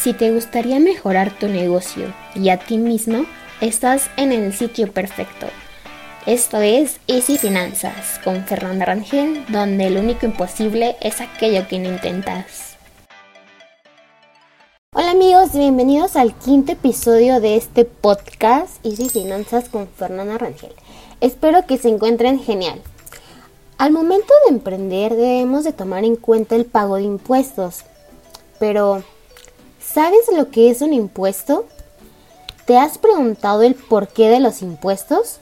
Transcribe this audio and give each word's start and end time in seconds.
Si 0.00 0.12
te 0.12 0.30
gustaría 0.30 0.78
mejorar 0.78 1.36
tu 1.36 1.48
negocio 1.48 2.14
y 2.36 2.50
a 2.50 2.56
ti 2.56 2.78
mismo, 2.78 3.24
estás 3.60 4.08
en 4.16 4.30
el 4.30 4.52
sitio 4.52 4.92
perfecto. 4.92 5.48
Esto 6.24 6.60
es 6.60 7.00
Easy 7.08 7.36
Finanzas 7.36 8.20
con 8.22 8.44
Fernanda 8.44 8.84
Rangel, 8.84 9.44
donde 9.48 9.90
lo 9.90 9.98
único 9.98 10.24
imposible 10.24 10.96
es 11.00 11.20
aquello 11.20 11.66
que 11.66 11.80
no 11.80 11.88
intentas. 11.88 12.76
Hola 14.94 15.10
amigos, 15.10 15.52
bienvenidos 15.52 16.14
al 16.14 16.32
quinto 16.38 16.72
episodio 16.72 17.40
de 17.40 17.56
este 17.56 17.84
podcast 17.84 18.84
Easy 18.86 19.08
Finanzas 19.08 19.68
con 19.68 19.88
Fernanda 19.88 20.38
Rangel. 20.38 20.74
Espero 21.20 21.66
que 21.66 21.76
se 21.76 21.88
encuentren 21.88 22.38
genial. 22.38 22.80
Al 23.78 23.90
momento 23.90 24.32
de 24.46 24.54
emprender 24.54 25.16
debemos 25.16 25.64
de 25.64 25.72
tomar 25.72 26.04
en 26.04 26.14
cuenta 26.14 26.54
el 26.54 26.66
pago 26.66 26.96
de 26.96 27.02
impuestos. 27.02 27.82
Pero, 28.60 29.02
¿sabes 29.92 30.26
lo 30.34 30.50
que 30.50 30.70
es 30.70 30.82
un 30.82 30.92
impuesto? 30.92 31.64
¿Te 32.66 32.78
has 32.78 32.98
preguntado 32.98 33.62
el 33.62 33.74
porqué 33.74 34.28
de 34.28 34.40
los 34.40 34.62
impuestos? 34.62 35.38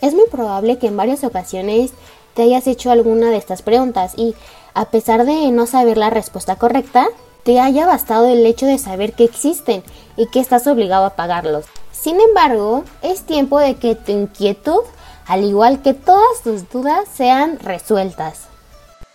Es 0.00 0.14
muy 0.14 0.26
probable 0.30 0.78
que 0.78 0.86
en 0.86 0.96
varias 0.96 1.24
ocasiones 1.24 1.92
te 2.34 2.42
hayas 2.42 2.66
hecho 2.66 2.90
alguna 2.90 3.30
de 3.30 3.36
estas 3.36 3.62
preguntas 3.62 4.12
y, 4.16 4.34
a 4.74 4.86
pesar 4.86 5.24
de 5.24 5.50
no 5.50 5.66
saber 5.66 5.98
la 5.98 6.10
respuesta 6.10 6.56
correcta, 6.56 7.08
te 7.44 7.60
haya 7.60 7.86
bastado 7.86 8.26
el 8.26 8.44
hecho 8.44 8.66
de 8.66 8.78
saber 8.78 9.12
que 9.12 9.24
existen 9.24 9.82
y 10.16 10.26
que 10.26 10.40
estás 10.40 10.66
obligado 10.66 11.04
a 11.06 11.16
pagarlos. 11.16 11.66
Sin 11.92 12.20
embargo, 12.20 12.84
es 13.02 13.22
tiempo 13.22 13.58
de 13.58 13.76
que 13.76 13.94
tu 13.94 14.12
inquietud 14.12 14.82
al 15.26 15.44
igual 15.44 15.82
que 15.82 15.92
todas 15.92 16.42
tus 16.44 16.68
dudas 16.70 17.08
sean 17.12 17.58
resueltas. 17.58 18.46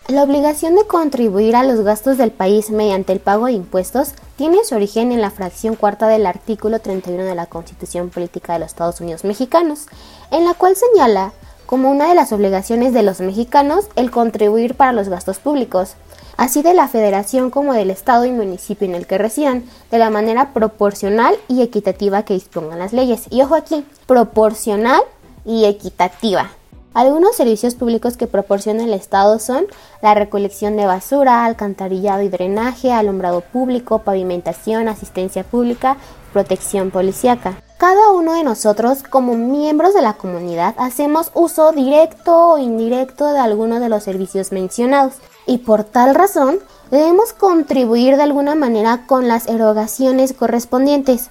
La 0.08 0.24
obligación 0.24 0.74
de 0.74 0.84
contribuir 0.84 1.54
a 1.54 1.62
los 1.62 1.80
gastos 1.80 2.18
del 2.18 2.32
país 2.32 2.70
mediante 2.70 3.12
el 3.12 3.20
pago 3.20 3.46
de 3.46 3.52
impuestos 3.52 4.10
tiene 4.36 4.64
su 4.64 4.74
origen 4.74 5.12
en 5.12 5.20
la 5.20 5.30
fracción 5.30 5.76
cuarta 5.76 6.08
del 6.08 6.26
artículo 6.26 6.80
31 6.80 7.22
de 7.22 7.34
la 7.36 7.46
Constitución 7.46 8.10
Política 8.10 8.54
de 8.54 8.58
los 8.58 8.68
Estados 8.68 9.00
Unidos 9.00 9.22
Mexicanos, 9.22 9.86
en 10.32 10.44
la 10.44 10.54
cual 10.54 10.74
señala 10.74 11.32
como 11.66 11.88
una 11.88 12.08
de 12.08 12.16
las 12.16 12.32
obligaciones 12.32 12.92
de 12.92 13.04
los 13.04 13.20
mexicanos 13.20 13.86
el 13.94 14.10
contribuir 14.10 14.74
para 14.74 14.92
los 14.92 15.08
gastos 15.08 15.38
públicos, 15.38 15.94
así 16.36 16.62
de 16.62 16.74
la 16.74 16.88
federación 16.88 17.50
como 17.50 17.72
del 17.72 17.90
estado 17.90 18.24
y 18.24 18.32
municipio 18.32 18.88
en 18.88 18.96
el 18.96 19.06
que 19.06 19.18
residan, 19.18 19.64
de 19.92 19.98
la 19.98 20.10
manera 20.10 20.52
proporcional 20.52 21.36
y 21.46 21.62
equitativa 21.62 22.24
que 22.24 22.34
dispongan 22.34 22.80
las 22.80 22.92
leyes. 22.92 23.26
Y 23.30 23.40
ojo 23.40 23.54
aquí, 23.54 23.86
proporcional 24.06 25.00
y 25.44 25.64
equitativa. 25.64 26.50
Algunos 26.94 27.36
servicios 27.36 27.74
públicos 27.74 28.18
que 28.18 28.26
proporciona 28.26 28.84
el 28.84 28.92
Estado 28.92 29.38
son 29.38 29.64
la 30.02 30.12
recolección 30.12 30.76
de 30.76 30.84
basura, 30.84 31.46
alcantarillado 31.46 32.20
y 32.22 32.28
drenaje, 32.28 32.92
alumbrado 32.92 33.40
público, 33.40 34.00
pavimentación, 34.00 34.88
asistencia 34.88 35.42
pública, 35.42 35.96
protección 36.34 36.90
policíaca. 36.90 37.62
Cada 37.78 38.10
uno 38.12 38.34
de 38.34 38.44
nosotros, 38.44 39.02
como 39.02 39.34
miembros 39.34 39.94
de 39.94 40.02
la 40.02 40.12
comunidad, 40.12 40.74
hacemos 40.76 41.30
uso 41.34 41.72
directo 41.72 42.52
o 42.52 42.58
indirecto 42.58 43.32
de 43.32 43.38
algunos 43.38 43.80
de 43.80 43.88
los 43.88 44.02
servicios 44.02 44.52
mencionados 44.52 45.14
y 45.46 45.58
por 45.58 45.84
tal 45.84 46.14
razón 46.14 46.58
debemos 46.90 47.32
contribuir 47.32 48.16
de 48.16 48.22
alguna 48.22 48.54
manera 48.54 49.06
con 49.06 49.28
las 49.28 49.48
erogaciones 49.48 50.34
correspondientes. 50.34 51.30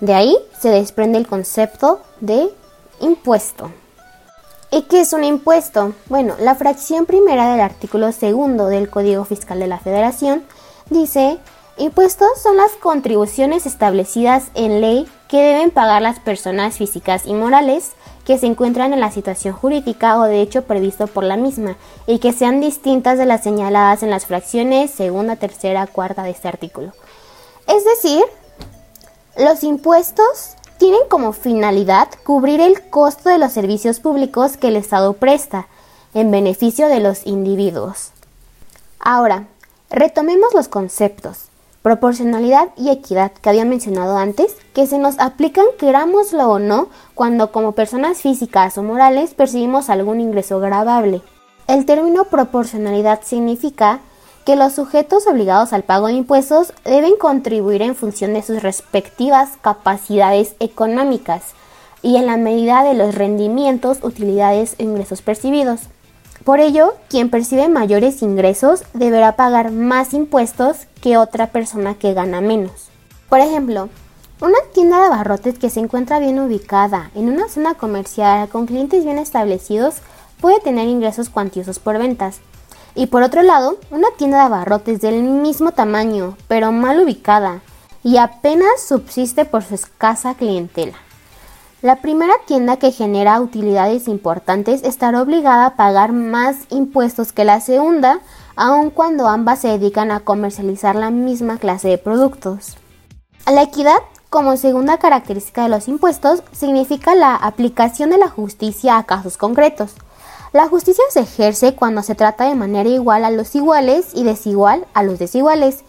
De 0.00 0.14
ahí 0.14 0.36
se 0.60 0.70
desprende 0.70 1.16
el 1.16 1.28
concepto 1.28 2.00
de 2.20 2.50
Impuesto. 3.00 3.70
¿Y 4.70 4.82
qué 4.82 5.00
es 5.00 5.12
un 5.12 5.22
impuesto? 5.22 5.94
Bueno, 6.06 6.34
la 6.40 6.56
fracción 6.56 7.06
primera 7.06 7.50
del 7.50 7.60
artículo 7.60 8.10
segundo 8.12 8.66
del 8.66 8.90
Código 8.90 9.24
Fiscal 9.24 9.60
de 9.60 9.68
la 9.68 9.78
Federación 9.78 10.44
dice, 10.90 11.38
impuestos 11.78 12.28
son 12.42 12.56
las 12.56 12.72
contribuciones 12.72 13.64
establecidas 13.64 14.46
en 14.54 14.80
ley 14.80 15.08
que 15.28 15.40
deben 15.40 15.70
pagar 15.70 16.02
las 16.02 16.18
personas 16.18 16.76
físicas 16.76 17.26
y 17.26 17.32
morales 17.32 17.92
que 18.24 18.38
se 18.38 18.46
encuentran 18.46 18.92
en 18.92 18.98
la 18.98 19.12
situación 19.12 19.54
jurídica 19.54 20.18
o 20.18 20.24
de 20.24 20.42
hecho 20.42 20.64
previsto 20.64 21.06
por 21.06 21.22
la 21.22 21.36
misma 21.36 21.76
y 22.08 22.18
que 22.18 22.32
sean 22.32 22.60
distintas 22.60 23.18
de 23.18 23.26
las 23.26 23.44
señaladas 23.44 24.02
en 24.02 24.10
las 24.10 24.26
fracciones 24.26 24.90
segunda, 24.90 25.36
tercera, 25.36 25.86
cuarta 25.86 26.24
de 26.24 26.30
este 26.30 26.48
artículo. 26.48 26.92
Es 27.68 27.84
decir, 27.84 28.24
los 29.36 29.62
impuestos 29.62 30.55
tienen 30.78 31.02
como 31.08 31.32
finalidad 31.32 32.08
cubrir 32.24 32.60
el 32.60 32.88
costo 32.88 33.28
de 33.28 33.38
los 33.38 33.52
servicios 33.52 34.00
públicos 34.00 34.56
que 34.56 34.68
el 34.68 34.76
Estado 34.76 35.14
presta 35.14 35.68
en 36.14 36.30
beneficio 36.30 36.88
de 36.88 37.00
los 37.00 37.26
individuos. 37.26 38.10
Ahora, 38.98 39.46
retomemos 39.90 40.54
los 40.54 40.68
conceptos 40.68 41.46
proporcionalidad 41.86 42.70
y 42.76 42.90
equidad 42.90 43.30
que 43.30 43.48
había 43.48 43.64
mencionado 43.64 44.16
antes, 44.16 44.56
que 44.74 44.88
se 44.88 44.98
nos 44.98 45.20
aplican 45.20 45.66
querámoslo 45.78 46.50
o 46.50 46.58
no 46.58 46.88
cuando 47.14 47.52
como 47.52 47.76
personas 47.76 48.22
físicas 48.22 48.76
o 48.76 48.82
morales 48.82 49.34
percibimos 49.34 49.88
algún 49.88 50.20
ingreso 50.20 50.58
grabable. 50.58 51.22
El 51.68 51.86
término 51.86 52.24
proporcionalidad 52.24 53.20
significa 53.22 54.00
que 54.46 54.54
los 54.54 54.74
sujetos 54.74 55.26
obligados 55.26 55.72
al 55.72 55.82
pago 55.82 56.06
de 56.06 56.12
impuestos 56.12 56.72
deben 56.84 57.16
contribuir 57.16 57.82
en 57.82 57.96
función 57.96 58.32
de 58.32 58.42
sus 58.42 58.62
respectivas 58.62 59.50
capacidades 59.60 60.54
económicas 60.60 61.42
y 62.00 62.14
en 62.14 62.26
la 62.26 62.36
medida 62.36 62.84
de 62.84 62.94
los 62.94 63.16
rendimientos, 63.16 63.98
utilidades 64.02 64.76
e 64.78 64.84
ingresos 64.84 65.20
percibidos. 65.20 65.80
Por 66.44 66.60
ello, 66.60 66.94
quien 67.08 67.28
percibe 67.28 67.68
mayores 67.68 68.22
ingresos 68.22 68.84
deberá 68.94 69.34
pagar 69.34 69.72
más 69.72 70.14
impuestos 70.14 70.86
que 71.02 71.18
otra 71.18 71.48
persona 71.48 71.94
que 71.94 72.14
gana 72.14 72.40
menos. 72.40 72.88
Por 73.28 73.40
ejemplo, 73.40 73.88
una 74.40 74.58
tienda 74.72 75.00
de 75.00 75.06
abarrotes 75.06 75.58
que 75.58 75.70
se 75.70 75.80
encuentra 75.80 76.20
bien 76.20 76.38
ubicada 76.38 77.10
en 77.16 77.28
una 77.30 77.48
zona 77.48 77.74
comercial 77.74 78.48
con 78.48 78.66
clientes 78.66 79.02
bien 79.02 79.18
establecidos 79.18 79.96
puede 80.40 80.60
tener 80.60 80.86
ingresos 80.86 81.30
cuantiosos 81.30 81.80
por 81.80 81.98
ventas, 81.98 82.38
y 82.96 83.06
por 83.06 83.22
otro 83.22 83.42
lado, 83.42 83.78
una 83.90 84.08
tienda 84.16 84.38
de 84.38 84.44
abarrotes 84.44 85.00
del 85.00 85.22
mismo 85.22 85.72
tamaño, 85.72 86.36
pero 86.48 86.72
mal 86.72 86.98
ubicada, 86.98 87.60
y 88.02 88.16
apenas 88.16 88.80
subsiste 88.88 89.44
por 89.44 89.62
su 89.62 89.74
escasa 89.74 90.34
clientela. 90.34 90.96
La 91.82 91.96
primera 91.96 92.32
tienda 92.46 92.78
que 92.78 92.90
genera 92.90 93.40
utilidades 93.40 94.08
importantes 94.08 94.82
estará 94.82 95.20
obligada 95.20 95.66
a 95.66 95.76
pagar 95.76 96.12
más 96.12 96.56
impuestos 96.70 97.32
que 97.32 97.44
la 97.44 97.60
segunda, 97.60 98.20
aun 98.56 98.90
cuando 98.90 99.28
ambas 99.28 99.60
se 99.60 99.68
dedican 99.68 100.10
a 100.10 100.20
comercializar 100.20 100.96
la 100.96 101.10
misma 101.10 101.58
clase 101.58 101.88
de 101.88 101.98
productos. 101.98 102.78
La 103.46 103.62
equidad, 103.62 103.98
como 104.30 104.56
segunda 104.56 104.98
característica 104.98 105.64
de 105.64 105.68
los 105.68 105.86
impuestos, 105.86 106.42
significa 106.50 107.14
la 107.14 107.36
aplicación 107.36 108.08
de 108.08 108.18
la 108.18 108.28
justicia 108.28 108.96
a 108.96 109.04
casos 109.04 109.36
concretos. 109.36 109.94
La 110.56 110.68
justicia 110.68 111.04
se 111.10 111.20
ejerce 111.20 111.74
cuando 111.74 112.02
se 112.02 112.14
trata 112.14 112.48
de 112.48 112.54
manera 112.54 112.88
igual 112.88 113.26
a 113.26 113.30
los 113.30 113.54
iguales 113.54 114.06
y 114.14 114.24
desigual 114.24 114.86
a 114.94 115.02
los 115.02 115.18
desiguales. 115.18 115.80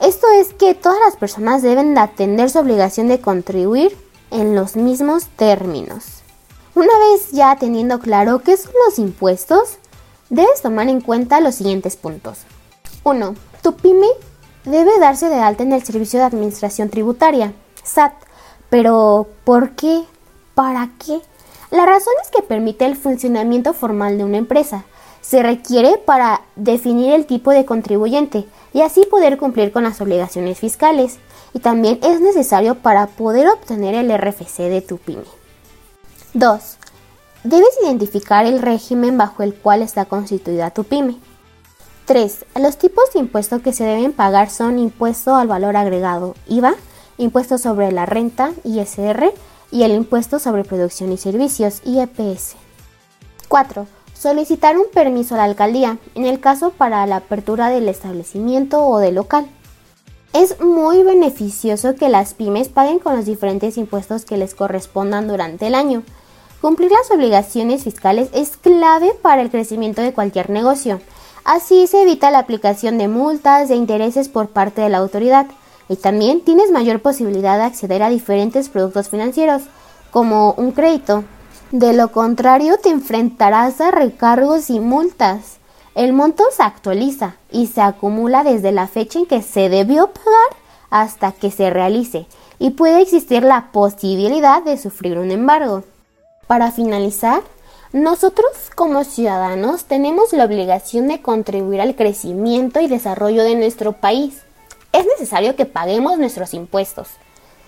Esto 0.00 0.26
es 0.34 0.54
que 0.54 0.74
todas 0.74 0.98
las 1.04 1.16
personas 1.16 1.60
deben 1.60 1.92
de 1.92 2.00
atender 2.00 2.48
su 2.48 2.58
obligación 2.58 3.06
de 3.08 3.20
contribuir 3.20 3.94
en 4.30 4.54
los 4.54 4.76
mismos 4.76 5.26
términos. 5.36 6.22
Una 6.74 6.98
vez 7.00 7.32
ya 7.32 7.56
teniendo 7.56 7.98
claro 7.98 8.38
qué 8.38 8.56
son 8.56 8.72
los 8.86 8.98
impuestos, 8.98 9.76
debes 10.30 10.62
tomar 10.62 10.88
en 10.88 11.02
cuenta 11.02 11.42
los 11.42 11.56
siguientes 11.56 11.96
puntos. 11.96 12.44
1. 13.02 13.34
Tu 13.60 13.74
pyme 13.76 14.08
debe 14.64 14.98
darse 15.00 15.28
de 15.28 15.38
alta 15.38 15.64
en 15.64 15.72
el 15.72 15.84
Servicio 15.84 16.18
de 16.18 16.24
Administración 16.24 16.88
Tributaria, 16.88 17.52
SAT. 17.82 18.14
Pero, 18.70 19.26
¿por 19.44 19.72
qué? 19.72 20.02
¿Para 20.54 20.88
qué? 20.98 21.20
La 21.74 21.86
razón 21.86 22.12
es 22.22 22.30
que 22.30 22.40
permite 22.40 22.86
el 22.86 22.94
funcionamiento 22.94 23.74
formal 23.74 24.16
de 24.16 24.22
una 24.22 24.36
empresa. 24.36 24.84
Se 25.20 25.42
requiere 25.42 25.98
para 25.98 26.42
definir 26.54 27.12
el 27.12 27.26
tipo 27.26 27.50
de 27.50 27.64
contribuyente 27.64 28.44
y 28.72 28.82
así 28.82 29.04
poder 29.10 29.38
cumplir 29.38 29.72
con 29.72 29.82
las 29.82 30.00
obligaciones 30.00 30.60
fiscales. 30.60 31.18
Y 31.52 31.58
también 31.58 31.98
es 32.04 32.20
necesario 32.20 32.76
para 32.76 33.08
poder 33.08 33.48
obtener 33.48 33.96
el 33.96 34.16
RFC 34.16 34.68
de 34.70 34.82
tu 34.82 34.98
pyme. 34.98 35.24
2. 36.34 36.76
Debes 37.42 37.76
identificar 37.82 38.46
el 38.46 38.62
régimen 38.62 39.18
bajo 39.18 39.42
el 39.42 39.52
cual 39.52 39.82
está 39.82 40.04
constituida 40.04 40.70
tu 40.70 40.84
pyme. 40.84 41.16
3. 42.04 42.44
Los 42.60 42.78
tipos 42.78 43.12
de 43.12 43.18
impuestos 43.18 43.62
que 43.62 43.72
se 43.72 43.82
deben 43.82 44.12
pagar 44.12 44.48
son 44.48 44.78
impuesto 44.78 45.34
al 45.34 45.48
valor 45.48 45.76
agregado, 45.76 46.36
IVA, 46.46 46.76
impuesto 47.18 47.58
sobre 47.58 47.90
la 47.90 48.06
renta, 48.06 48.52
ISR, 48.62 49.34
y 49.74 49.82
el 49.82 49.90
impuesto 49.90 50.38
sobre 50.38 50.62
producción 50.62 51.10
y 51.10 51.16
servicios, 51.16 51.80
IEPS. 51.84 52.54
4. 53.48 53.88
Solicitar 54.16 54.78
un 54.78 54.86
permiso 54.94 55.34
a 55.34 55.38
la 55.38 55.44
alcaldía, 55.44 55.98
en 56.14 56.26
el 56.26 56.38
caso 56.38 56.70
para 56.70 57.04
la 57.06 57.16
apertura 57.16 57.70
del 57.70 57.88
establecimiento 57.88 58.86
o 58.86 58.98
del 58.98 59.16
local. 59.16 59.48
Es 60.32 60.60
muy 60.60 61.02
beneficioso 61.02 61.96
que 61.96 62.08
las 62.08 62.34
pymes 62.34 62.68
paguen 62.68 63.00
con 63.00 63.16
los 63.16 63.26
diferentes 63.26 63.76
impuestos 63.76 64.24
que 64.24 64.36
les 64.36 64.54
correspondan 64.54 65.26
durante 65.26 65.66
el 65.66 65.74
año. 65.74 66.04
Cumplir 66.60 66.92
las 66.92 67.10
obligaciones 67.10 67.82
fiscales 67.82 68.28
es 68.32 68.56
clave 68.56 69.12
para 69.22 69.42
el 69.42 69.50
crecimiento 69.50 70.02
de 70.02 70.12
cualquier 70.12 70.50
negocio. 70.50 71.00
Así 71.42 71.88
se 71.88 72.02
evita 72.02 72.30
la 72.30 72.38
aplicación 72.38 72.96
de 72.96 73.08
multas 73.08 73.70
e 73.70 73.74
intereses 73.74 74.28
por 74.28 74.50
parte 74.50 74.82
de 74.82 74.88
la 74.88 74.98
autoridad, 74.98 75.46
y 75.88 75.96
también 75.96 76.40
tienes 76.40 76.70
mayor 76.70 77.00
posibilidad 77.00 77.58
de 77.58 77.64
acceder 77.64 78.02
a 78.02 78.10
diferentes 78.10 78.68
productos 78.68 79.08
financieros, 79.08 79.62
como 80.10 80.52
un 80.52 80.72
crédito. 80.72 81.24
De 81.70 81.92
lo 81.92 82.12
contrario, 82.12 82.78
te 82.78 82.88
enfrentarás 82.90 83.80
a 83.80 83.90
recargos 83.90 84.70
y 84.70 84.80
multas. 84.80 85.58
El 85.94 86.12
monto 86.12 86.44
se 86.56 86.62
actualiza 86.62 87.36
y 87.50 87.66
se 87.66 87.80
acumula 87.80 88.44
desde 88.44 88.72
la 88.72 88.86
fecha 88.86 89.18
en 89.18 89.26
que 89.26 89.42
se 89.42 89.68
debió 89.68 90.08
pagar 90.08 90.56
hasta 90.90 91.32
que 91.32 91.50
se 91.50 91.70
realice 91.70 92.26
y 92.58 92.70
puede 92.70 93.02
existir 93.02 93.42
la 93.42 93.72
posibilidad 93.72 94.62
de 94.62 94.78
sufrir 94.78 95.18
un 95.18 95.30
embargo. 95.30 95.82
Para 96.46 96.70
finalizar, 96.70 97.42
nosotros 97.92 98.52
como 98.74 99.04
ciudadanos 99.04 99.84
tenemos 99.84 100.32
la 100.32 100.44
obligación 100.44 101.08
de 101.08 101.22
contribuir 101.22 101.80
al 101.80 101.94
crecimiento 101.96 102.80
y 102.80 102.86
desarrollo 102.86 103.42
de 103.42 103.54
nuestro 103.54 103.92
país. 103.92 104.43
Es 104.94 105.06
necesario 105.06 105.56
que 105.56 105.66
paguemos 105.66 106.18
nuestros 106.18 106.54
impuestos. 106.54 107.08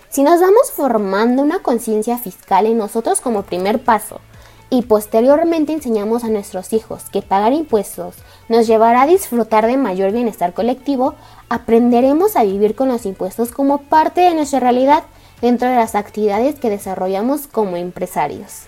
Si 0.07 0.23
nos 0.23 0.39
vamos 0.39 0.71
formando 0.71 1.41
una 1.41 1.59
conciencia 1.59 2.17
fiscal 2.17 2.65
en 2.65 2.77
nosotros 2.77 3.19
como 3.19 3.43
primer 3.43 3.83
paso 3.83 4.21
y 4.69 4.83
posteriormente 4.83 5.73
enseñamos 5.73 6.23
a 6.23 6.29
nuestros 6.29 6.71
hijos 6.71 7.03
que 7.11 7.21
pagar 7.21 7.51
impuestos 7.51 8.15
nos 8.47 8.65
llevará 8.65 9.01
a 9.01 9.07
disfrutar 9.07 9.67
de 9.67 9.75
mayor 9.75 10.13
bienestar 10.13 10.53
colectivo, 10.53 11.15
aprenderemos 11.49 12.37
a 12.37 12.43
vivir 12.43 12.75
con 12.75 12.87
los 12.87 13.05
impuestos 13.05 13.51
como 13.51 13.79
parte 13.79 14.21
de 14.21 14.33
nuestra 14.33 14.61
realidad 14.61 15.03
dentro 15.41 15.67
de 15.67 15.75
las 15.75 15.95
actividades 15.95 16.55
que 16.55 16.69
desarrollamos 16.69 17.47
como 17.47 17.75
empresarios. 17.75 18.61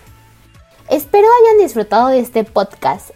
Espero 0.90 1.26
hayan 1.26 1.64
disfrutado 1.64 2.08
de 2.08 2.20
este 2.20 2.44
podcast. 2.44 3.12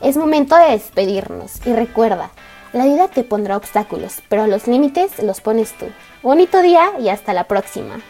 Es 0.00 0.16
momento 0.16 0.56
de 0.56 0.72
despedirnos 0.72 1.64
y 1.64 1.74
recuerda, 1.74 2.32
la 2.72 2.84
vida 2.84 3.08
te 3.08 3.24
pondrá 3.24 3.56
obstáculos, 3.56 4.22
pero 4.28 4.46
los 4.46 4.66
límites 4.66 5.22
los 5.22 5.40
pones 5.40 5.72
tú. 5.72 5.86
Bonito 6.22 6.62
día 6.62 6.92
y 7.00 7.08
hasta 7.08 7.32
la 7.32 7.44
próxima. 7.44 8.00